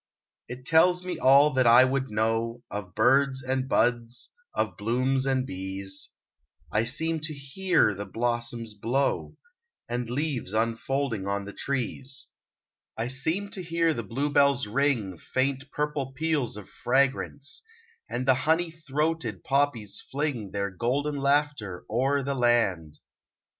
It 0.47 0.65
tells 0.65 1.05
me 1.05 1.19
all 1.19 1.53
that 1.53 1.67
I 1.67 1.85
would 1.85 2.09
know, 2.09 2.63
Of 2.71 2.95
birds 2.95 3.43
and 3.43 3.69
buds, 3.69 4.33
of 4.55 4.75
blooms 4.75 5.27
and 5.27 5.45
bees; 5.45 6.09
I 6.71 6.85
seem 6.85 7.19
to 7.19 7.35
hear 7.35 7.93
the 7.93 8.07
blossoms 8.07 8.73
blow, 8.73 9.37
And 9.87 10.09
leaves 10.09 10.53
unfolding 10.53 11.27
on 11.27 11.45
the 11.45 11.53
trees. 11.53 12.31
I 12.97 13.09
seem 13.09 13.51
to 13.51 13.61
hear 13.61 13.93
the 13.93 14.01
blue 14.01 14.31
bells 14.31 14.65
ring 14.65 15.19
Faint 15.19 15.69
purple 15.69 16.13
peals 16.13 16.57
of 16.57 16.67
fragrance; 16.67 17.61
and 18.09 18.27
The 18.27 18.33
honey 18.49 18.71
throated 18.71 19.43
poppies 19.43 20.01
fling 20.09 20.49
Their 20.49 20.71
golden 20.71 21.17
laughter 21.17 21.85
o'er 21.91 22.23
the 22.23 22.33
land. 22.33 22.97